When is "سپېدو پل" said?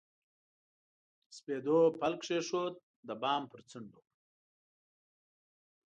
1.37-2.13